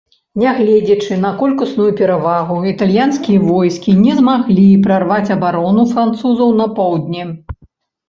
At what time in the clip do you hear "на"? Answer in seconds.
1.25-1.31, 6.65-6.73